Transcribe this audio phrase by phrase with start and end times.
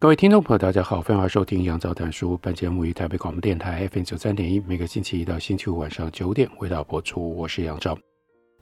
[0.00, 2.34] 各位听众朋友，大家好，欢迎收听杨照谈书。
[2.40, 7.36] 本节目于台北广播电台 FM 九三点一，每个星期一到星期五晚上九点为大家播出。
[7.36, 7.98] 我是杨照。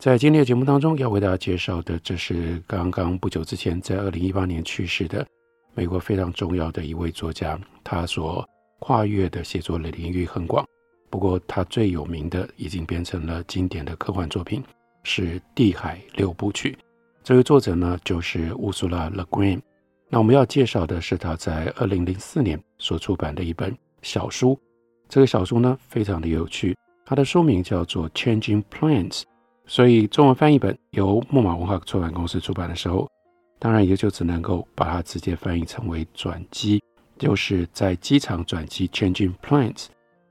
[0.00, 5.24] 在今天的节目当中，要为大家介绍的，这是刚刚不久之前在二零一八年去世的
[5.76, 7.56] 美国非常重要的一位作家。
[7.84, 8.44] 他所
[8.80, 10.66] 跨越的写作领域很广，
[11.08, 14.60] 不过他最有名的，已经变成了经典的科幻作品，
[15.04, 16.72] 是《地海六部曲》。
[17.22, 19.62] 这位作者呢，就是乌苏拉·勒圭恩。
[20.10, 24.58] 那我们要介绍的是他在二零零四年所出版的一本小书，
[25.06, 29.20] 这个小书呢非常的有趣，它的书名叫做《Changing Plants》，
[29.66, 33.06] 所以中文翻译本由木马文化出版公司出版的时候，
[33.58, 36.82] 当然也就只能够把它直接翻译成为转机，
[37.18, 39.88] 就是在机场转机 Changing Plans。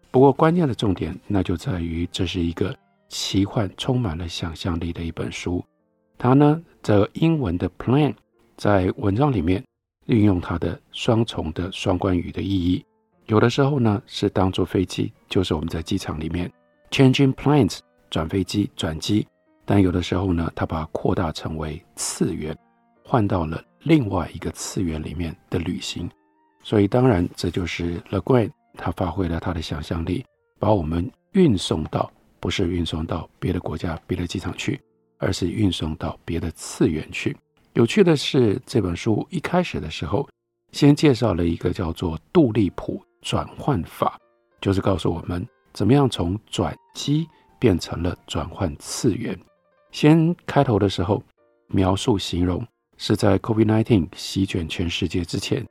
[0.09, 2.75] 不过关键的重点那就在于这是一个
[3.09, 5.63] 奇幻、充满了想象力的一本书，
[6.17, 8.15] 它呢这英文的 Plan。
[8.57, 9.63] 在文章里面
[10.07, 12.83] 运用它的双重的双关语的意义，
[13.27, 16.51] 有的时候呢是当做飞机，就是我们在机场里面
[16.91, 19.27] changing planes 转飞机转机，
[19.65, 22.57] 但有的时候呢，它把它扩大成为次元，
[23.03, 26.09] 换到了另外一个次元里面的旅行。
[26.63, 30.25] 所以当然这就是 Le Guin 他发挥了他的想象力，
[30.59, 34.79] 把我们运送到不是运送到别的国家别的机场去，
[35.17, 37.35] 而是运送到别的次元去。
[37.77, 40.27] 有趣的是，这本书一开始的时候，
[40.71, 44.17] 先介绍了一个叫做杜立普转换法，
[44.59, 47.27] 就是告诉我们怎么样从转机
[47.59, 49.39] 变成了转换次元。
[49.91, 51.21] 先开头的时候，
[51.67, 52.65] 描述形容
[52.97, 55.63] 是在 COVID-19 席卷全世界之前，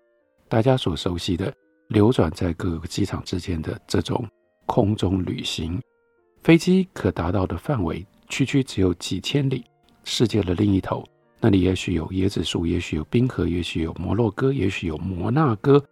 [0.49, 1.53] 大家所熟悉的
[1.89, 4.25] 流转在各个机场之间的这种
[4.65, 5.83] 空中旅行，
[6.45, 9.65] 飞机可达到的范围区区只有几千里，
[10.05, 11.05] 世界的另一头。
[11.39, 15.85] 那里也许有椰子树，也许有冰河，也许有摩洛哥，也许有摩纳哥，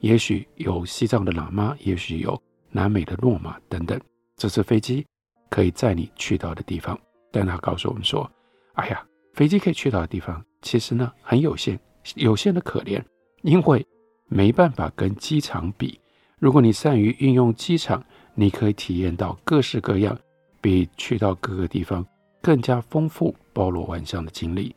[0.00, 2.40] 也许有西藏的喇嘛，也许有
[2.70, 3.98] 南美的洛马等等。
[4.36, 5.04] 这次飞机
[5.48, 6.98] 可以载你去到的地方，
[7.32, 8.30] 但他告诉我们说
[8.74, 9.02] ：“哎呀，
[9.32, 11.80] 飞机可以去到的地方，其实呢很有限，
[12.14, 13.02] 有限的可怜，
[13.42, 13.84] 因为
[14.28, 15.98] 没办法跟机场比。
[16.38, 20.16] 如果你善于运用机场，你可以体验到各式各样，
[20.60, 22.06] 比去到各个地方
[22.42, 24.74] 更加丰富、包罗万象的经历。”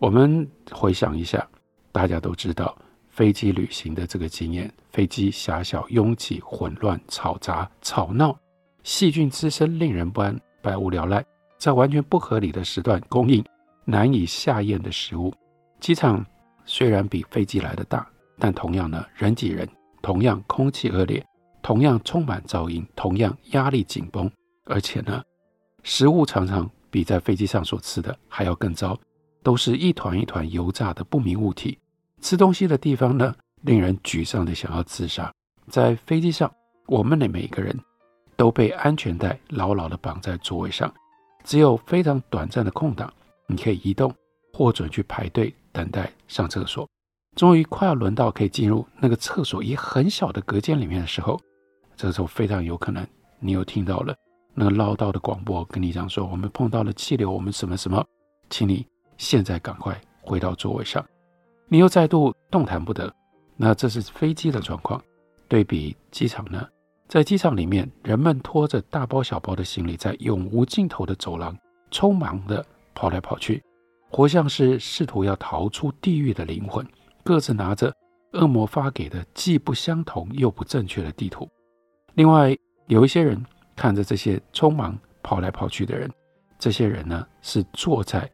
[0.00, 1.46] 我们回想一下，
[1.92, 2.74] 大家都知道
[3.10, 8.34] 飞机旅行的这个经验：飞机狭小、拥挤、混乱、嘈杂、吵闹、
[8.82, 11.22] 细菌滋生、令人不安、百无聊赖，
[11.58, 13.44] 在完全不合理的时段供应
[13.84, 15.34] 难以下咽的食物。
[15.80, 16.24] 机场
[16.64, 19.68] 虽然比飞机来的大，但同样呢，人挤人，
[20.00, 21.22] 同样空气恶劣，
[21.60, 24.30] 同样充满噪音，同样压力紧绷，
[24.64, 25.22] 而且呢，
[25.82, 28.98] 食物常常比在飞机上所吃的还要更糟。
[29.42, 31.78] 都是一团一团油炸的不明物体，
[32.20, 35.32] 吃东西的地方呢，令人沮丧的想要自杀。
[35.68, 36.52] 在飞机上，
[36.86, 37.78] 我们的每个人
[38.36, 40.92] 都被安全带牢牢的绑在座位上，
[41.44, 43.12] 只有非常短暂的空档，
[43.46, 44.12] 你可以移动，
[44.52, 46.88] 或者去排队等待上厕所。
[47.36, 51.40] 终于快要轮到可以进入那个厕所一很小的隔间里面的时候，
[51.96, 53.06] 这时候非常有可能
[53.38, 54.14] 你又听到了
[54.52, 58.04] 那个唠叨的广播跟你讲说，我们碰到了气流，我们什么什么，
[58.50, 58.84] 请你。
[59.20, 61.04] 现在赶快回到座位上，
[61.68, 63.14] 你又再度动弹不得。
[63.54, 64.98] 那这是飞机的状况，
[65.46, 66.66] 对比机场呢？
[67.06, 71.54] 在机场里面，人们拖着大包小包的行李，在永无尽头的走廊
[71.90, 72.64] 匆忙地
[72.94, 73.62] 跑来跑去，
[74.10, 76.86] 活像是试图要逃出地狱的灵魂，
[77.22, 77.94] 各自拿着
[78.32, 81.46] 恶魔发给的既不相同又不正确的地图。
[82.14, 82.56] 另外，
[82.86, 83.44] 有一些人
[83.76, 86.10] 看着这些匆忙跑来跑去的人，
[86.58, 88.26] 这些人呢是坐在。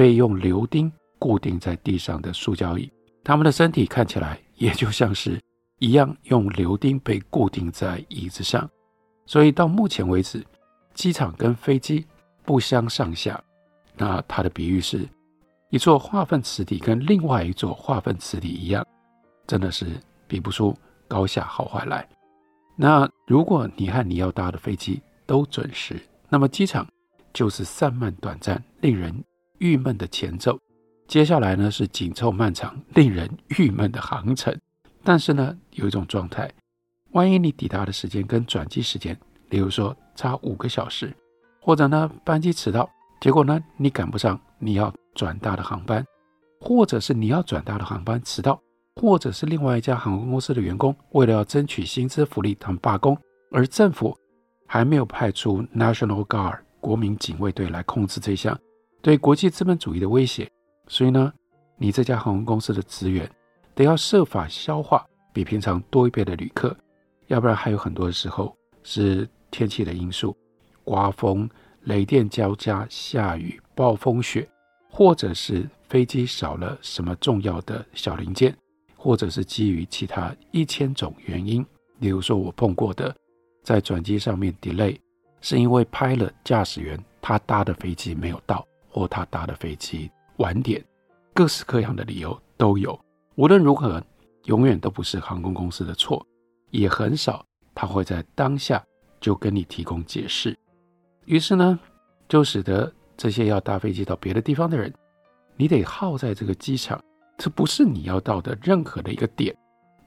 [0.00, 2.90] 被用鎏钉固定在地上的塑胶椅，
[3.22, 5.38] 他们的身体看起来也就像是
[5.78, 8.66] 一样用鎏钉被固定在椅子上。
[9.26, 10.42] 所以到目前为止，
[10.94, 12.06] 机场跟飞机
[12.46, 13.38] 不相上下。
[13.94, 15.06] 那它的比喻是，
[15.68, 18.82] 一座化粪池底跟另外一座化粪池底一样，
[19.46, 20.74] 真的是比不出
[21.06, 22.08] 高下好坏来。
[22.74, 26.00] 那如果你和你要搭的飞机都准时，
[26.30, 26.88] 那么机场
[27.34, 29.22] 就是散漫短暂，令人。
[29.60, 30.58] 郁闷的前奏，
[31.06, 34.58] 接下来呢是紧凑漫长、令人郁闷的航程。
[35.04, 36.50] 但是呢，有一种状态，
[37.10, 39.14] 万一你抵达的时间跟转机时间，
[39.50, 41.14] 例如说差五个小时，
[41.60, 42.88] 或者呢班机迟到，
[43.20, 46.02] 结果呢你赶不上你要转搭的航班，
[46.62, 48.58] 或者是你要转搭的航班迟到，
[48.96, 53.14] 或者是另外一家航空公司的员工为了要争取薪资福利，他们罢工，
[53.50, 54.16] 而政府
[54.66, 58.58] 还没有派出 National Guard 国民警卫队来控制这项
[59.02, 60.50] 对国际资本主义的威胁，
[60.88, 61.32] 所以呢，
[61.76, 63.30] 你这家航空公司的职员。
[63.72, 66.76] 得要设法消化比平常多一倍的旅客，
[67.28, 70.36] 要不然还有很多的时候是天气的因素，
[70.84, 71.48] 刮风、
[71.84, 74.46] 雷电交加、下雨、暴风雪，
[74.90, 78.54] 或者是飞机少了什么重要的小零件，
[78.96, 81.64] 或者是基于其他一千种原因。
[82.00, 83.14] 例如说，我碰过的
[83.62, 84.98] 在转机上面 delay，
[85.40, 90.84] 是因为 pilot 驾驶员他搭的飞机没有到，或他搭的飞机晚点，
[91.32, 92.98] 各式各样的理由都有。
[93.36, 94.02] 无论如何，
[94.44, 96.26] 永远都不是航空公司的错，
[96.70, 97.44] 也很少
[97.74, 98.84] 他会在当下
[99.20, 100.56] 就跟你提供解释。
[101.24, 101.78] 于是呢，
[102.28, 104.92] 就使得这些要搭飞机到别的地方的人，
[105.56, 107.02] 你得耗在这个机场，
[107.38, 109.56] 这不是你要到的任何的一个点。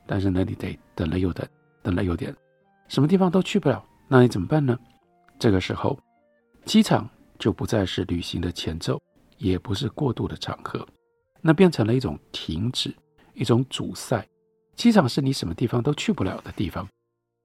[0.05, 1.47] 但是呢，你得等了又等，
[1.81, 2.35] 等了又等，
[2.89, 4.77] 什么地方都去不了，那你怎么办呢？
[5.39, 5.97] 这个时候，
[6.65, 7.09] 机场
[7.43, 8.97] 就不再是旅行的前奏，
[9.37, 10.87] 也不是过渡的场合，
[11.41, 12.95] 那变成了一种停止。
[13.33, 14.25] 一种阻塞，
[14.77, 16.87] 机场是你什么地方都去不了的地方，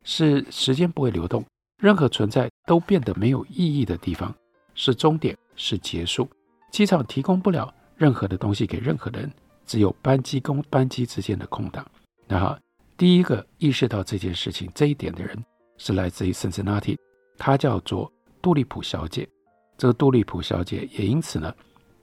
[0.05, 1.45] 是时间不会流动，
[1.83, 4.33] 任何存在都变得没有意义的地方，
[4.77, 6.29] 是终点，是结束。
[6.71, 9.29] 机场提供不了任何的东西给任何人，
[9.67, 11.85] 只有班机跟班机之间的空档。
[12.29, 12.57] 那
[12.97, 15.37] 第一个意识到这件事情这一点的人，
[15.77, 16.97] 是来自于 Cincinnati，
[17.37, 19.29] 她叫做杜利普小姐。
[19.79, 21.55] 这个杜利普小姐也因此呢，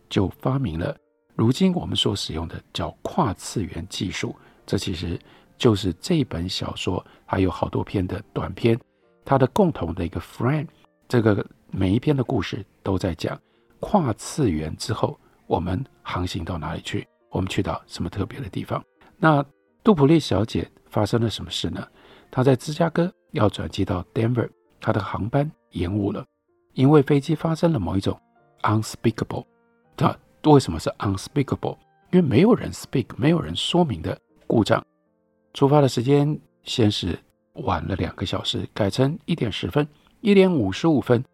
[0.10, 0.98] 就发明了。
[1.36, 4.34] 如今我们所使用的叫跨次元技术，
[4.66, 5.20] 这其实
[5.58, 8.80] 就是这本小说还有好多篇的短篇，
[9.26, 10.68] 它的共同的一个 frame。
[11.10, 13.38] 这个每一篇的故事都在讲
[13.82, 17.06] 跨次元之后，我们航行到哪里去？
[17.30, 18.82] 我们去到什么特别的地方？
[19.18, 19.46] 那
[19.84, 21.86] 杜普利小姐发生了什么事呢？
[22.32, 24.50] 她在芝加哥要转机到 Denver，
[24.80, 26.26] 她的航班延误了，
[26.76, 28.18] 因为飞机发生了某一种
[28.62, 29.46] unspeakable
[29.98, 30.20] 的。
[30.44, 31.76] 为什么是 unspeakable？
[32.12, 34.86] 因为没有人 speak，没有人说明的故障。
[35.56, 37.18] 出发的时间先是
[37.54, 39.88] 晚了两个小时，改成一点十分，
[40.22, 41.26] 一点五十五分，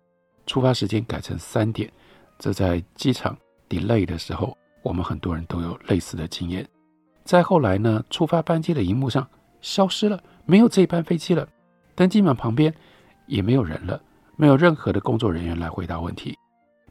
[0.45, 1.91] 出发时间改成三点。
[2.39, 6.65] 这在机场 delay 的时候，我们很多人都有类似的经验。
[7.25, 9.27] 再后来呢，出发班机的荧幕上
[9.59, 11.45] 消失了，没有这班飞机了。
[11.95, 12.73] 登机门旁边
[13.27, 14.01] 也没有人了，
[14.35, 16.37] 没有任何的工作人员来回答问题。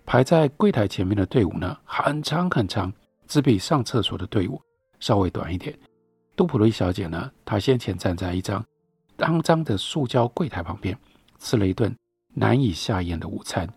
[0.07, 2.93] 排在柜台前面的队伍呢，很长很长，
[3.27, 4.61] 只比上厕所的队伍
[4.99, 5.79] 稍微短一点。
[6.35, 8.65] 杜普瑞小姐呢，她先前站在一张
[9.19, 10.99] 肮脏的塑胶柜台旁边，
[11.39, 11.95] 吃了一顿
[12.35, 13.69] 难以下咽的午餐。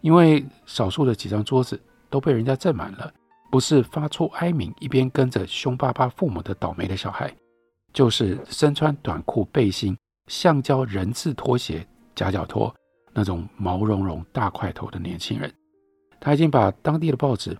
[0.00, 3.12] 因为少数的几张桌子都被人家占满了，
[3.50, 7.34] 不是发出哀鸣，一边跟着凶巴巴父母的倒霉的小孩，
[7.92, 9.96] 就是身穿短裤背心、
[10.26, 12.74] 橡胶人字拖鞋、夹脚拖
[13.12, 15.52] 那种毛茸茸大块头的年轻人。
[16.20, 17.56] 他已经把当地的报纸，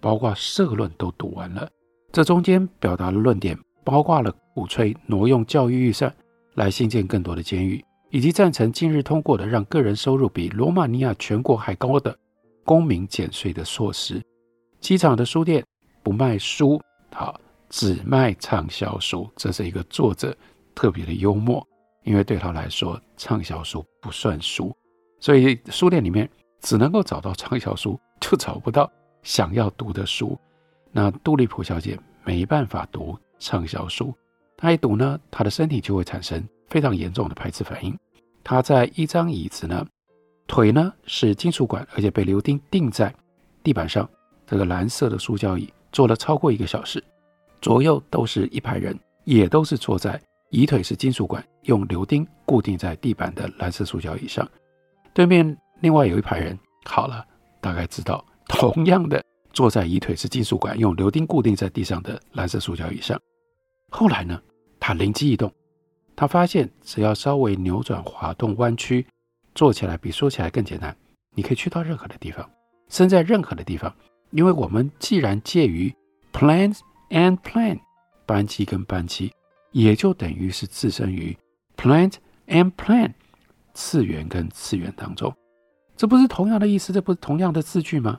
[0.00, 1.68] 包括社论都读完了。
[2.12, 6.12] 这中间表达的论点，包括了鼓吹挪用教育预算
[6.54, 12.16] 来兴建更多的监狱，以及赞成近日通过的让个人收入比罗马尼亚全国还高的
[12.64, 14.20] 公民减税的措施。
[14.80, 15.64] 机场的书店
[16.02, 16.80] 不卖书，
[17.12, 19.28] 好，只卖畅销书。
[19.36, 20.34] 这是一个作者
[20.74, 21.64] 特别的幽默，
[22.04, 24.74] 因为对他来说，畅销书不算书，
[25.20, 26.28] 所以书店里面。
[26.62, 30.38] 只能够找到畅销书，就找不到想要读的书。
[30.92, 34.14] 那杜丽普小姐没办法读畅销书，
[34.58, 37.98] 她一读呢，她的身体就会产生非常严重的排斥反应。
[38.44, 39.86] 她在一张椅子呢，
[40.46, 43.10] 腿呢是金属管，而且被鎏钉钉在
[43.62, 44.06] 地板上。
[44.46, 47.02] 这个蓝色的塑胶椅坐了超过一个小时，
[47.62, 54.46] 左右都是一排人，也都是坐在椅腿是金属管，用鎏钉固定在地板的蓝色塑胶椅上，
[55.20, 55.54] 对面。
[55.80, 57.22] 另外有一排人，好了，
[57.60, 59.22] 大概知道，同样的
[59.52, 63.20] 坐在椅腿是金属管，用鎏钉固定在地上的蓝色塑胶椅上。
[63.90, 64.40] 后来呢，
[64.78, 65.52] 他灵机一动，
[66.16, 69.06] 他发现只要稍微扭转、滑动、弯曲，
[69.54, 70.96] 坐起来比说起来更简单。
[71.34, 72.48] 你可以去到任何的地方，
[72.88, 73.94] 身在任何的地方，
[74.30, 75.94] 因为我们既然介于
[76.32, 76.78] planes
[77.10, 77.78] and plane
[78.24, 79.30] 班机跟班机，
[79.72, 81.36] 也就等于是置身于
[81.76, 82.14] plant
[82.46, 83.12] and plane
[83.80, 85.34] 次元跟次元当中。
[85.96, 88.18] 这不是同样的意思，这不是同样的字句吗？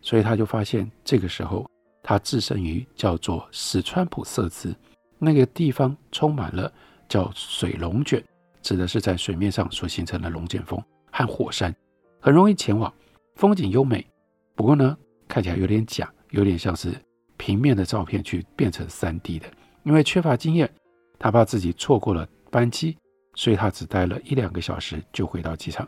[0.00, 1.68] 所以他就发现这个时候
[2.04, 4.72] 他置身于叫做史川普色兹
[5.18, 6.72] 那个地方，充满了
[7.08, 8.22] 叫水龙卷，
[8.62, 10.80] 指的是在水面上所形成的龙卷风
[11.10, 11.74] 和火山，
[12.20, 12.92] 很容易前往，
[13.34, 14.06] 风景优美。
[14.54, 16.94] 不过呢，看起来有点假，有点像是
[17.36, 19.46] 平面的照片去变成 3D 的。
[19.82, 20.72] 因为缺乏经验，
[21.18, 22.96] 他怕自己错过了班机，
[23.34, 25.86] 所以他只待了一两个小时就回到机场。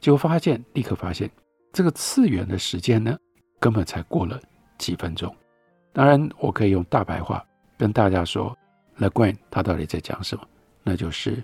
[0.00, 1.30] 结果发现，立刻发现
[1.72, 3.16] 这个次元的时间呢，
[3.58, 4.40] 根本才过了
[4.78, 5.34] 几分钟。
[5.92, 7.44] 当然，我可以用大白话
[7.76, 8.56] 跟大家说
[8.98, 10.46] ，Le Guin 他到底在讲什么？
[10.82, 11.42] 那就是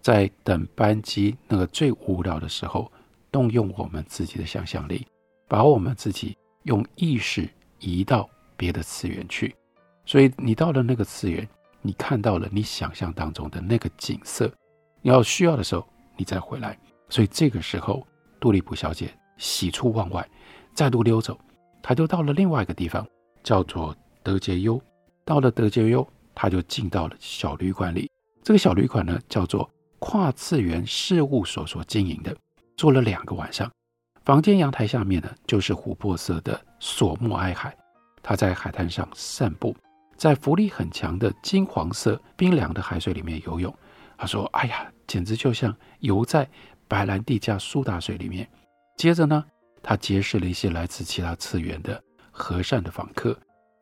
[0.00, 2.90] 在等班机那个最无聊的时候，
[3.30, 5.06] 动用我们自己的想象力。
[5.50, 9.56] 把我们自己用意识移到别的次元去，
[10.04, 11.48] 所以你到了那个次元，
[11.80, 14.52] 你看到了你想象当中的那个景色，
[15.02, 15.86] 你要需要的时候
[16.16, 16.78] 你再回来。
[17.08, 18.06] 所以这个时候，
[18.38, 20.28] 杜丽普小姐喜出望外，
[20.74, 21.38] 再度溜走，
[21.82, 23.06] 她就到了另外一个地方，
[23.42, 24.80] 叫做德杰优。
[25.24, 28.10] 到了德杰优，她就进到了小旅馆里。
[28.42, 32.36] 这个小旅馆呢，叫做跨次元事务所所经营的，
[32.76, 33.70] 住了两个晚上。
[34.24, 37.74] 房间阳台下面呢，就是琥珀色的索莫埃海。
[38.22, 39.74] 他在海滩上散步，
[40.16, 43.74] 在浮力很强的金黄色冰凉的海水里面游泳。
[44.18, 46.46] 他说：“哎呀，简直就像游在
[46.86, 48.46] 白兰地加苏打水里面。”
[48.98, 49.42] 接着呢，
[49.82, 53.38] 他结识了一些来自其他次元的和善的访客。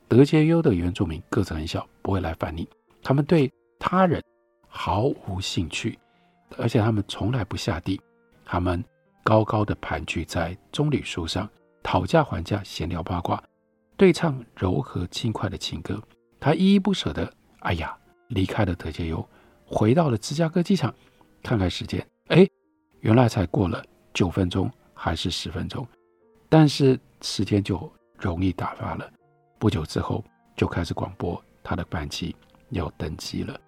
[0.06, 2.68] 德杰优的原住民个子很小，不会来烦你。
[3.02, 3.50] 他们对
[3.80, 4.22] 他人
[4.68, 5.98] 毫无兴趣，
[6.56, 8.00] 而且他们从来不下地。
[8.44, 8.84] 他们。
[9.24, 11.50] 高高的盘踞在棕榈树上，
[11.82, 13.42] 讨价还价，闲聊八卦，
[13.96, 16.00] 对唱柔和轻快的情歌。
[16.38, 17.28] 他依依不舍地，
[17.58, 19.28] 哎呀，离开了德杰优，
[19.66, 20.94] 回到了芝加哥机场，
[21.42, 22.46] 看看时间，哎，
[23.00, 25.86] 原来才过了九分钟还是十分钟，
[26.48, 29.10] 但是时间就容易打发了。
[29.58, 30.24] 不久之后
[30.56, 32.34] 就开始广播他的班机
[32.70, 33.58] 要登机了，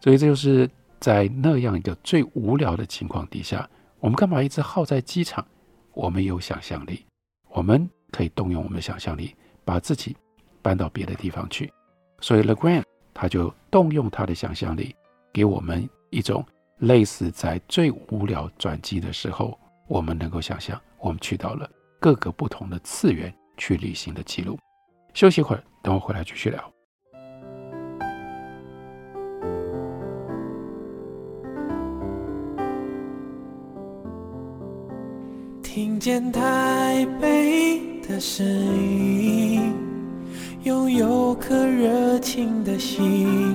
[0.00, 3.68] 所以这就是在那样一个最无聊的情况底下。
[3.98, 5.46] 我们干嘛一直耗在机场？
[5.92, 7.04] 我们有想象力，
[7.48, 10.16] 我们可以动用我们的想象力，把自己
[10.62, 11.70] 搬到别的地方去。
[12.20, 14.94] 所以 Le Grand 他就动用他的想象力，
[15.32, 16.44] 给我们一种
[16.78, 19.58] 类似在最无聊转机的时候，
[19.88, 24.58] 我们能够想象我们去到了各个不同的次元去旅行的记录。
[25.14, 26.72] 休息一会儿，等我回来继续聊。
[35.62, 39.72] 听见台北的声音，
[40.64, 43.54] 拥有颗热情的心，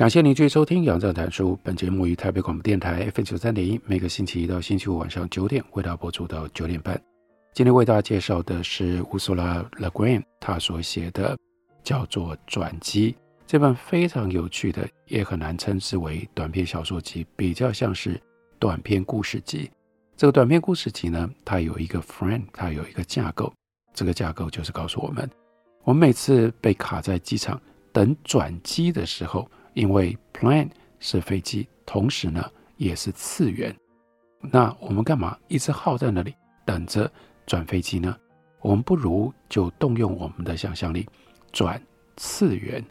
[0.00, 1.52] 感谢您继续收听《杨照谈书》。
[1.62, 6.98] 本节目于台北广播电台 FM 九三点一，每个星期一到星期五晚上九点为大家播出到九点半。
[7.52, 11.36] 今天为大家介绍的是乌苏拉·勒格恩他所写的
[11.84, 13.12] 叫做《转机》
[13.46, 18.18] 这本非常有趣的，也很难称之为短篇小说集，比较像是
[18.58, 19.70] 短篇故事集。
[20.16, 23.52] 这个短篇故事集呢，它有一个 frame，它有一个架构。
[23.92, 25.30] 这个架构就是告诉我们，
[25.84, 27.60] 我们每次被卡在机场
[27.92, 29.46] 等转机的时候。
[29.80, 30.68] 因为 plane
[30.98, 32.44] 是飞机，同时呢
[32.76, 33.74] 也是次元，
[34.52, 36.34] 那我们干嘛一直耗在那里
[36.66, 37.10] 等着
[37.46, 38.14] 转飞机呢？
[38.60, 41.08] 我们不如就动用我们的想象力
[41.50, 41.82] 转
[42.18, 42.84] 次元。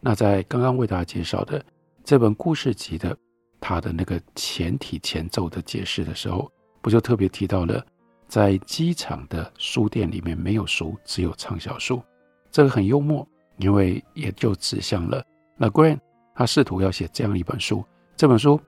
[0.00, 1.64] 那在刚刚为大家介绍的
[2.02, 3.16] 这本故事集的
[3.60, 6.50] 它的那个前体前奏的解释的时候，
[6.82, 7.86] 不就特别提到了
[8.26, 12.02] 在机场的书店里面没有书，只有畅销书。
[12.50, 13.24] 这个很幽默，
[13.58, 15.24] 因为也就指向了
[15.56, 16.00] 那 Grant。
[16.36, 17.82] 他试图要写这样一本书，
[18.14, 18.60] 这本书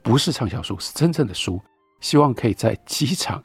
[0.00, 1.60] 不是畅销书，是真正的书，
[2.00, 3.42] 希望可以在机场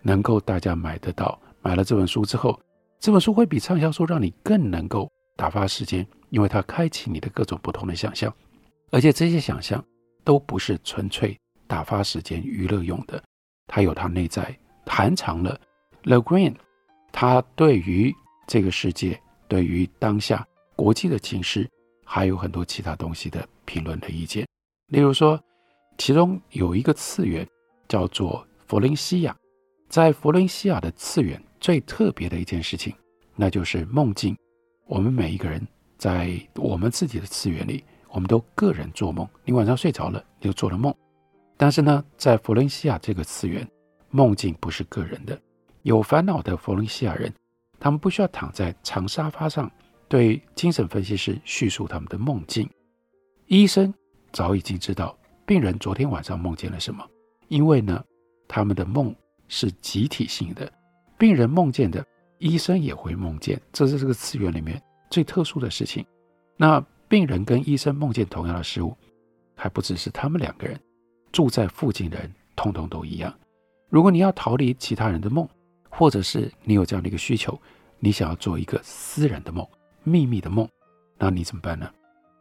[0.00, 1.38] 能够大家买得到。
[1.60, 2.58] 买了这本书之后，
[2.98, 8.32] 这本书会比畅销书让你更能够打发时间，因为它开启你的各种不同的想象，
[8.90, 9.84] 而且这些想象
[10.24, 13.22] 都不是纯粹打发时间娱乐用的，
[13.66, 14.56] 它有它内在
[14.86, 15.60] 含藏了
[16.04, 16.54] Le Guin
[17.12, 18.14] 他对于
[18.46, 21.68] 这个世界，对于当下国际的情势。
[22.10, 24.48] 还有很多其他东西的评论的意见，
[24.86, 25.38] 例如说，
[25.98, 27.46] 其中有一个次元
[27.86, 29.36] 叫做弗林西亚，
[29.90, 32.94] 在佛伦西亚的次元最特别的一件事情，
[33.36, 34.34] 那就是梦境。
[34.86, 35.60] 我们每一个人
[35.98, 39.28] 在我们自己的次元里，我们都个人做梦。
[39.44, 40.92] 你晚上睡着了，你就做了梦。
[41.58, 43.68] 但是呢，在佛伦西亚这个次元，
[44.08, 45.38] 梦境不是个人的。
[45.82, 47.30] 有烦恼的佛伦西亚人，
[47.78, 49.70] 他们不需要躺在长沙发上，
[50.08, 52.68] 对精神分析师叙述他们的梦境。
[53.46, 53.92] 医生
[54.32, 57.04] 早已经知道病人昨天晚上梦见了什么，
[57.48, 58.04] 因为呢，
[58.46, 59.14] 他们的梦。
[59.50, 60.70] 是集体性的，
[61.16, 62.04] 病人梦见的，
[62.36, 66.04] 医生也会梦见，这是这个次元里面最特殊的事情。
[66.54, 68.94] 那病人跟医生梦见同样的事物，
[69.56, 70.78] 还不只是他们两个人，
[71.32, 73.34] 住在附近的人通通都一样。
[73.88, 75.48] 如果你要逃离其他人的梦，
[75.88, 77.58] 或者是你有这样的一个需求，
[78.00, 79.66] 你想要做一个私人的梦、
[80.04, 80.68] 秘密的梦，
[81.18, 81.90] 那你怎么办呢？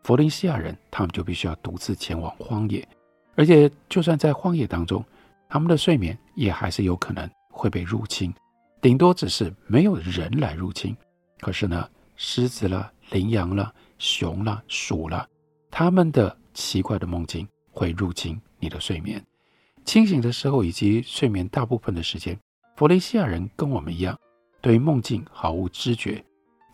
[0.04, 2.88] 佛林西亚人他们就必须要独自前往荒野，
[3.36, 5.04] 而且就算在荒野当中。
[5.50, 8.34] 他们的睡眠也还是有可能会被入侵，
[8.82, 10.94] 顶多只是没有人来入侵。
[11.40, 15.26] 可是呢，狮子了、羚羊了、熊了、鼠了，
[15.72, 19.26] 他们的奇怪的梦境会入侵你的睡眠。
[19.86, 22.38] 清醒的时候以及睡眠大部分的时间，
[22.76, 24.20] 佛雷西亚人跟我们一样，
[24.60, 26.22] 对于梦境毫无知觉，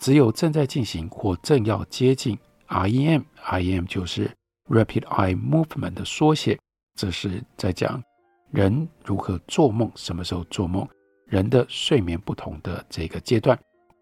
[0.04, 4.30] 只有正在进行或正要接近 REM，REM 就是
[4.66, 6.60] Rapid Eye Movement 的缩写，
[7.00, 8.04] 这是在讲。
[8.52, 9.90] 人如何做梦？
[9.96, 10.86] 什么时候做梦？
[11.26, 13.58] 人的睡眠不同的这个阶段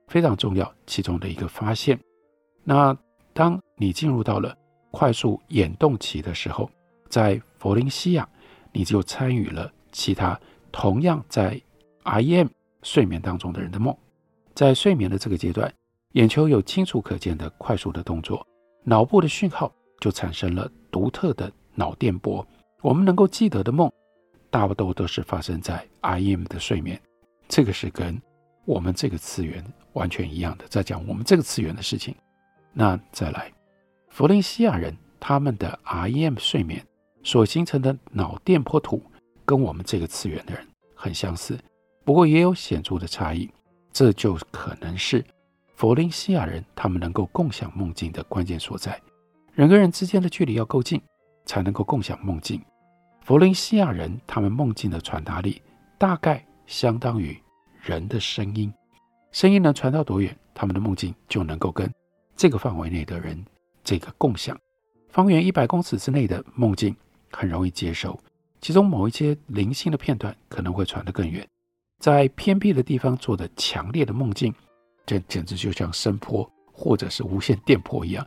[0.08, 2.00] 非常重要，其中的一个发现。
[2.64, 2.98] 那
[3.32, 4.58] 当你进入到了
[4.90, 6.68] 快速眼动期的时候，
[7.10, 8.28] 在佛林西亚，
[8.72, 10.40] 你就参与了其他
[10.72, 11.62] 同样在
[12.06, 12.50] REM
[12.82, 13.96] 睡眠当中的人的梦。
[14.56, 15.72] 在睡眠的这个阶段，
[16.14, 18.46] 眼球有清楚可见的快速的动作，
[18.84, 22.46] 脑部的讯号就产生了独特的脑电波。
[22.82, 23.92] 我们能够记得的梦。
[24.50, 27.00] 大多都是发生在 REM 的睡眠，
[27.48, 28.22] 这个是跟
[28.66, 32.14] 我们这个次元完全一样的，在讲我们这个次元的事情。
[32.74, 33.50] 那再来，
[34.10, 36.86] 弗林西亚人他们的 REM 睡眠
[37.24, 39.02] 所形成的脑电波图
[39.46, 41.58] 跟我们这个次元的人很相似，
[42.04, 43.50] 不过也有显著的差异。
[43.94, 45.24] 这就可能是
[45.82, 49.02] 佛林西亚人他们能够共享梦境的关键所在。
[49.52, 51.02] 人跟人之间的距离要够近，
[51.44, 52.62] 才能够共享梦境。
[53.22, 55.60] 佛林西亚人，他们梦境的传达力
[55.98, 57.36] 大概相当于
[57.82, 58.72] 人的声音，
[59.32, 61.92] 声音能传到多远，他们的梦境就能够跟
[62.36, 63.44] 这个范围内的人
[63.84, 64.56] 这个共享。
[65.10, 66.96] 方圆一百公尺之内的梦境
[67.32, 68.20] 很容易接受，
[68.62, 71.44] 其中某一些零星的片段可能会传得更远。
[72.00, 74.54] 在偏僻的地方做的强烈的梦境，
[75.12, 78.26] 这简直就像声波或者是无线电波一样，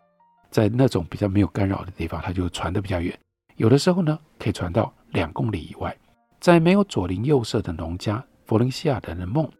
[0.50, 3.18] 在那种比较没有干扰的地方，它就传得比较远。
[3.56, 5.96] 有的时候呢，可以传到两公里以外。
[6.40, 9.50] 在没有左邻右舍的农家，佛伦西亚人的梦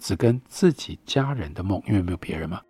[0.00, 2.60] 只跟自己家人的梦，因为没有别人嘛，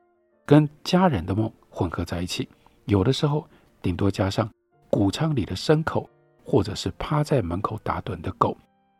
[0.44, 2.46] 跟家人的梦混合在一起。
[2.84, 3.48] 有的时候，
[3.80, 4.46] 顶多加上
[4.90, 6.06] 谷仓里的牲口，
[6.44, 8.54] 或者是趴在门口打盹的狗。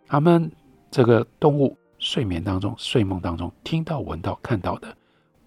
[0.07, 0.51] 他们
[0.91, 4.97] 这个动物睡眠当中、睡梦当中听到、闻到、看到的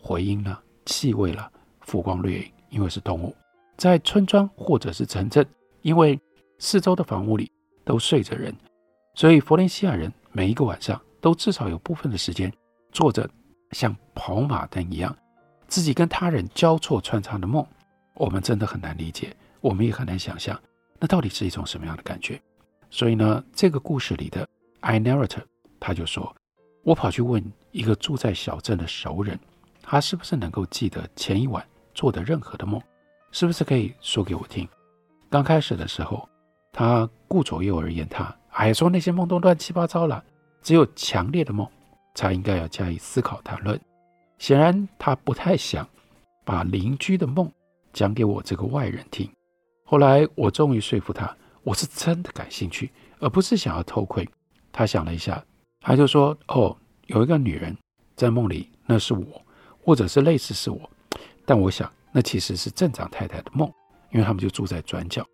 [0.06, 3.36] 回音啦、气味了、浮光掠影，因为是动物，
[3.76, 5.44] 在村庄或者是城镇。
[5.82, 6.20] 因为
[6.60, 7.52] 四周的房屋里
[7.84, 8.56] 都睡着人，
[9.16, 12.54] 所以佛伦西亚人每一个晚上都至少有部分的时间
[12.92, 13.28] 做着
[13.72, 15.16] 像跑马灯一样，
[15.68, 17.66] 自己跟他人交错穿插的梦。
[18.14, 20.60] 我们真的很难理解，我们也很难想象，
[21.00, 22.40] 那到底是一种什么样的感觉？
[22.92, 24.48] 所以呢，这个故事里的
[24.82, 25.42] I narrator
[25.80, 26.36] 他就说
[26.86, 29.40] ：“我跑去问一个住在小镇的熟人，
[29.88, 32.82] 他是不是能够记得前一晚做的任何的梦，
[33.32, 34.68] 是不是可以说给我听？”
[35.30, 36.28] 刚开始的时候，
[36.72, 40.24] 他顾左右而言他，哎，说那些梦都乱七八糟了，
[40.62, 41.70] 只有强烈的梦
[42.16, 43.80] 才应该要加以思考谈论。
[44.40, 45.88] 显然，他不太想
[46.44, 47.52] 把邻居的梦
[47.94, 49.30] 讲给我这个外人听。
[49.86, 54.28] 后来，我终于说服他，我是真的感兴趣，而不是想要偷窥。
[54.72, 55.44] 他想了一下，
[55.80, 56.76] 他就说：“哦，
[57.08, 57.76] 有一个女人
[58.16, 59.42] 在梦里，那是我，
[59.86, 60.90] 或者是类似是我，
[61.46, 63.72] 但我想那其实是镇长太太的梦。”
[64.12, 65.26] 因为他们就住在转角。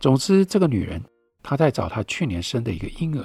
[0.00, 1.00] 总之，这个女人
[1.40, 3.24] 她在找她去年生的一个婴儿。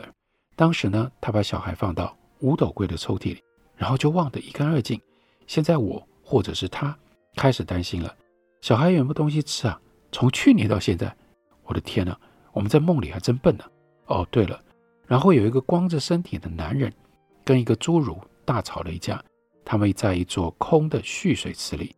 [0.56, 3.42] 当时呢，她把小孩放到五斗柜的抽屉里，
[3.76, 5.02] 然后就忘得一干二净。
[5.48, 6.96] 现在我或者是她
[7.36, 8.16] 开始担心了：
[8.62, 9.82] 小孩有没有东西吃啊？
[10.12, 11.16] 从去年到现在，
[11.64, 12.16] 我的天哪！
[12.52, 13.64] 我们在梦里还真笨呢。
[14.06, 14.62] 哦，对了，
[15.08, 16.94] 然后有一个光着身体的男人
[17.44, 19.24] 跟一个侏儒大吵了一架。
[19.74, 21.96] 他们在一座空的蓄水池里，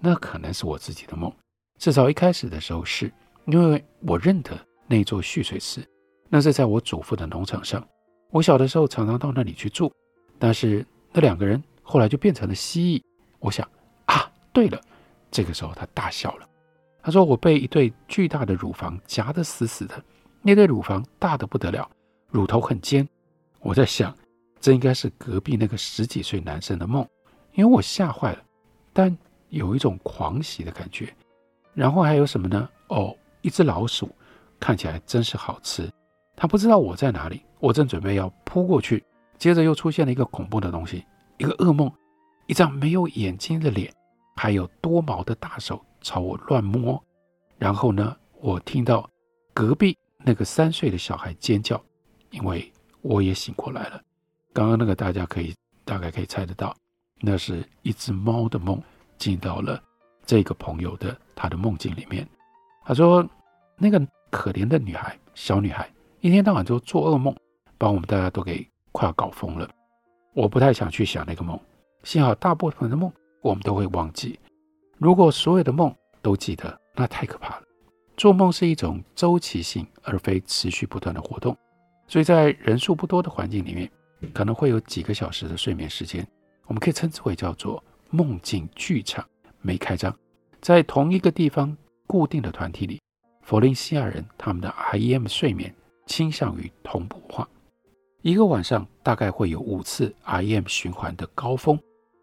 [0.00, 1.32] 那可能是我自己的梦。
[1.78, 3.12] 至少一开始的时候是，
[3.44, 4.58] 因为我认得
[4.88, 5.88] 那座蓄水池，
[6.28, 7.86] 那是在我祖父的农场上。
[8.30, 9.88] 我小的时候常常到那里去住，
[10.36, 13.00] 但是那两个人后来就变成了蜥蜴。
[13.38, 13.64] 我想
[14.06, 14.80] 啊，对了，
[15.30, 16.48] 这个时候他大笑了。
[17.04, 20.02] 他说：“我被一对巨大的乳房夹得死死的，
[20.40, 21.88] 那对乳房大得不得了，
[22.30, 23.08] 乳头很尖。
[23.60, 24.12] 我在想，
[24.62, 27.06] 这应该是隔壁那个十几岁男生的梦，
[27.52, 28.42] 因为我吓坏了，
[28.92, 29.14] 但
[29.50, 31.12] 有一种狂喜的感觉。
[31.74, 32.66] 然后还有什么呢？
[32.88, 34.08] 哦，一只老鼠，
[34.60, 35.90] 看起来真是好吃。
[36.36, 39.04] 他不知道我在哪里，我正准备要扑过去，
[39.36, 41.04] 接着又出现了一个恐怖的东西，
[41.38, 41.92] 一个噩梦，
[42.46, 43.92] 一张没有眼睛的脸，
[44.36, 47.00] 还有多毛的大手。”朝我乱摸，
[47.58, 49.08] 然后呢，我听到
[49.54, 51.80] 隔壁那个三岁的小孩尖叫，
[52.30, 52.72] 因为
[53.02, 54.02] 我也醒过来了。
[54.52, 56.74] 刚刚那个大家可以大概可以猜得到，
[57.20, 58.80] 那是一只猫的梦
[59.16, 59.82] 进到了
[60.24, 62.28] 这个朋友的他的梦境里面。
[62.84, 63.26] 他说，
[63.76, 67.34] 那个可怜的女孩，小女孩，一天到晚就做噩梦，
[67.78, 69.68] 把我们大家都给快要搞疯了。
[70.34, 71.58] 我不太想去想那个梦，
[72.04, 73.10] 幸好大部分的梦
[73.40, 74.38] 我们都会忘记。
[74.98, 77.62] 如果所有的梦都记得，那太可怕了。
[78.16, 81.56] 做梦是一种周期性而非持续不断的活动，
[82.06, 83.90] 所以在人数不多的环境里面，
[84.32, 86.26] 可能会有几个小时的睡眠时间，
[86.66, 89.26] 我们可以称之为叫做梦境剧场
[89.60, 90.14] 没开张。
[90.60, 93.00] 在同一个地方固定的团体里，
[93.42, 95.74] 佛林西亚人他们的 REM 睡眠
[96.06, 97.48] 倾向于同步化，
[98.22, 101.78] 一个晚上大概会有五次 REM 循环的高峰。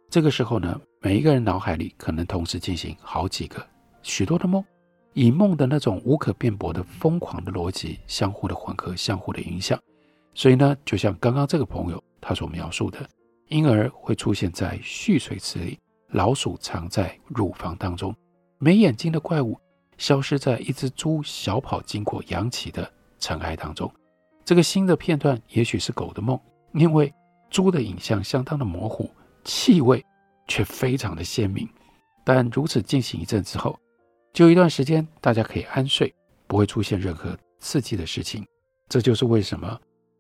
[0.10, 3.64] 这个时候呢，每一个人脑海里可能同时进行好几个、
[4.02, 4.64] 许多的梦，
[5.14, 9.78] 以梦的那种无可辩驳的疯狂的逻辑相互的混合、相互的影响。
[10.34, 13.08] 所以呢，就像刚刚这个朋友他所描述的，
[13.48, 18.16] 婴儿会出现在蓄水池里，老鼠藏在乳房当中，
[18.58, 19.60] 没眼睛的怪物
[19.98, 23.92] 消失在一只猪小跑经过扬起的尘埃当中。
[24.46, 26.40] 这个新的片段也许是狗的梦，
[26.74, 27.14] 因为
[27.50, 29.10] 猪的影像相当的模糊，
[29.44, 30.04] 气味。
[30.52, 31.70] 却非常的鲜明，
[32.26, 33.80] 但如此进行一阵之后，
[34.34, 36.12] 就一段时间大家可以安睡，
[36.48, 38.44] 不会出现任何刺激的事情。
[38.88, 39.80] 这就是为什么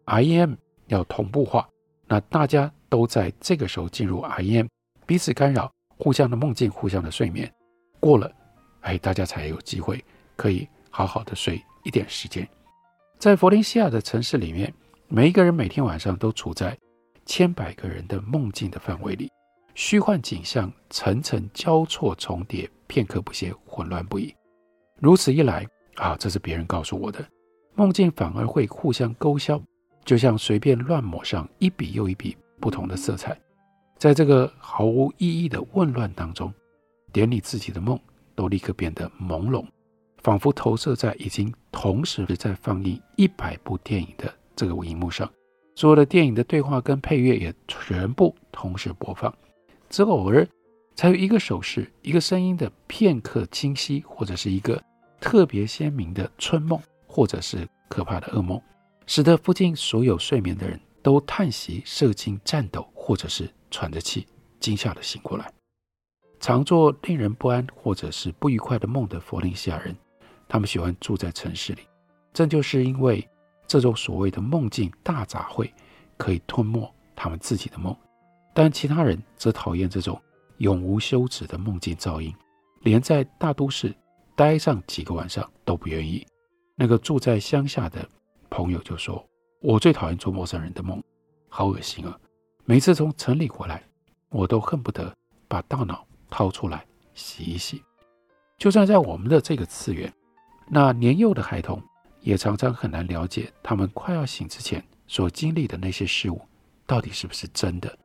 [0.09, 0.55] I E M
[0.87, 1.69] 要同步化，
[2.07, 4.65] 那大家都在这个时候进入 I E M，
[5.05, 7.51] 彼此干扰，互相的梦境，互相的睡眠，
[7.99, 8.31] 过了，
[8.81, 10.03] 哎，大家才有机会
[10.35, 12.47] 可以好好的睡一点时间。
[13.19, 14.73] 在佛林西亚的城市里面，
[15.07, 16.75] 每一个人每天晚上都处在
[17.27, 19.29] 千百个人的梦境的范围里。
[19.75, 24.33] 虚幻景象层层交错重叠，片刻不歇，混乱不已。
[24.99, 25.67] 如此一来，
[25.97, 27.23] 啊，这是别人告诉我的，
[27.75, 29.61] 梦境反而会互相勾销，
[30.05, 33.39] 就像随便乱抹上一笔又一笔不同的色彩，
[33.97, 36.53] 在这个毫无意义的混乱当中，
[37.13, 37.99] 连你自己的梦
[38.35, 39.65] 都立刻变得朦胧，
[40.23, 45.29] 仿佛投射在已经同时在放映一百部电影的这个荧幕上，
[45.75, 49.33] 所有的电影的对话跟配乐也全部同时播放。
[49.89, 50.47] 只偶尔
[50.95, 54.81] 才有一个手势、一个声音的片刻清晰，或者是一个
[55.19, 58.61] 特别鲜明的春梦，或者是可怕的噩梦，
[59.09, 64.27] 使得附近所有睡眠的人都叹息、射精颤抖，或者是喘着气、
[64.59, 65.51] 惊吓地醒过来。
[66.39, 69.97] 常做令人不安或者是不愉快的梦的佛林西亚人，
[70.47, 71.81] 他们喜欢住在城市里，
[72.33, 73.27] 正就是因为
[73.65, 75.71] 这种所谓的梦境大杂烩，
[76.15, 77.97] 可以吞没他们自己的梦。
[78.53, 80.21] 但其他人则讨厌这种
[80.59, 82.31] 永无休止的梦境噪音，
[82.81, 83.91] 连在大都市
[84.35, 86.23] 待上几个晚上都不愿意。
[86.75, 88.07] 那个住在乡下的
[88.49, 89.23] 朋友就说
[89.61, 91.01] ：“我最讨厌做陌生人的梦，
[91.47, 92.19] 好恶心啊！
[92.65, 93.83] 每次从城里回来，
[94.29, 95.13] 我都恨不得
[95.47, 97.83] 把大脑掏出来洗一洗。
[98.57, 100.11] 就算在我们的这个次元，
[100.67, 101.81] 那年幼的孩童
[102.21, 106.41] 也常常很难了解，他们快要醒之前所经历的那些事物，
[106.85, 107.97] 到底是不是真的。”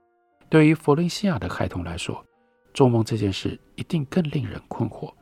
[0.48, 2.24] 对于佛伦西亚的孩童来说，
[2.72, 5.12] 做梦这件事一定更令人困惑，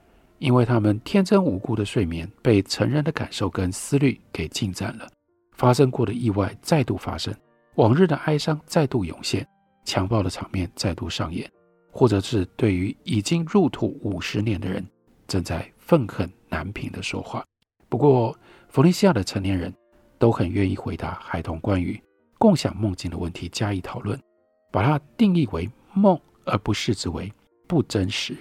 [0.42, 5.08] 因为他们天真无辜的睡眠被成人的感受跟思虑给侵占了。
[5.52, 7.32] 发生过的意外再度发生，
[7.76, 9.46] 往日的哀伤再度涌现，
[9.84, 11.48] 强暴的场面再度上演，
[11.92, 14.84] 或者是对于已经入土五十年的人
[15.28, 17.44] 正在愤恨难平的说话。
[17.88, 18.36] 不过，
[18.68, 19.72] 弗利西亚的成年人
[20.18, 22.02] 都很愿意回答孩童关于
[22.36, 24.18] 共享梦境的问题，加以讨论。
[24.72, 27.32] 把它定义为梦，而不视之为
[27.68, 28.36] 不真实。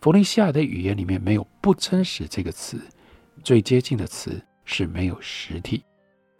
[0.00, 2.80] 弗林西亚的语言里面没有“不真实”这个词，
[3.42, 5.82] 最接近的词是没有实体。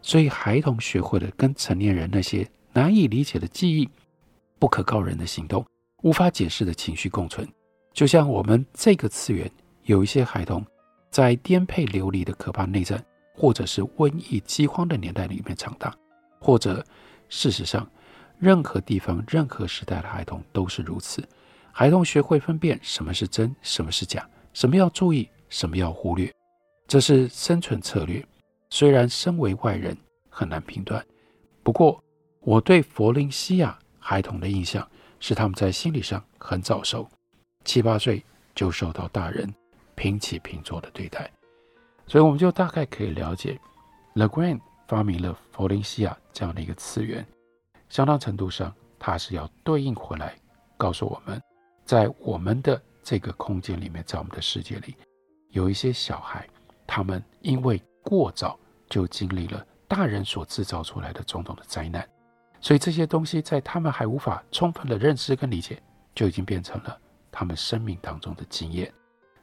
[0.01, 3.89] 所以孩童学会了跟成年人那些难以理解的记忆、
[4.59, 5.65] 不可告人的行动、
[6.03, 7.47] 无法解释的情绪共存。
[7.93, 9.51] 就像我们这个次元
[9.85, 10.65] 有一些孩童
[11.11, 15.95] 在颠沛流离的可怕内战，或者是瘟疫饥荒的年代里面长大，
[16.41, 16.85] 或者。
[17.31, 17.87] 事实上，
[18.39, 21.23] 任何地方、任何时代的孩童都是如此。
[21.79, 26.29] 孩童学会分辨什么是真，什么是假，什么要注意，什么要忽略，
[26.89, 28.21] 这是生存策略。
[28.69, 29.97] 虽然身为外人
[30.29, 31.07] 很难评断，
[31.63, 32.03] 不过
[32.41, 34.85] 我对佛林西亚孩童的印象
[35.21, 37.09] 是他们在心理上很早熟，
[37.65, 38.25] 七八岁
[38.57, 39.49] 就受到大人
[39.95, 41.31] 平起平坐的对待，
[42.09, 43.57] 所以我们就大概可以了解
[44.17, 47.25] ，Legrand 发明了佛林西亚这样的一个词源，
[47.89, 50.37] 相当程度上他是要对应回来
[50.77, 51.41] 告诉我们。
[51.89, 54.95] 在我们的这个空间里面，在我们的世界里，
[55.49, 56.47] 有一些小孩，
[56.87, 62.07] 他们因为过早就经历了大人所制造出来的种种的灾难，
[62.61, 65.83] 所以这些东西在他们还无法充分的认知跟理解，
[66.15, 67.01] 就已经变成了
[67.33, 68.93] 他们生命当中的经验。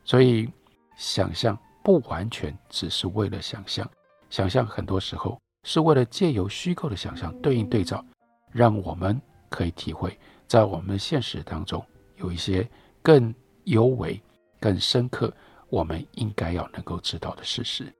[0.03, 0.47] 所以，
[0.95, 3.89] 想象不完全只是为了想象，
[4.29, 8.05] 想象很多时候是为了借由虚构的想象对应对照，
[8.51, 10.15] 让我们可以体会
[10.47, 11.83] 在我们现实当中。
[12.17, 12.67] 有一些
[13.01, 14.21] 更尤为、
[14.59, 15.33] 更深刻，
[15.69, 17.91] 我们应该要能够知道的事实。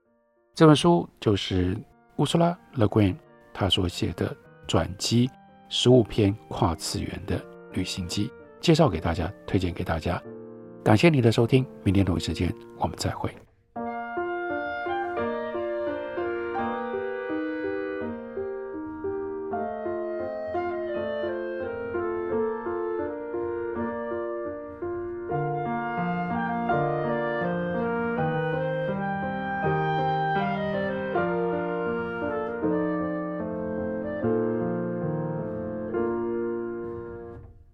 [0.54, 1.76] 这本书就是
[2.16, 3.16] 乌苏拉·勒关
[3.52, 4.34] 他所写的
[4.66, 5.30] 转机
[5.68, 10.22] 十五篇跨次元的旅行记，介绍给大家，推荐给大家。
[10.82, 13.30] 感谢你的收听，明天同一时间我们再会。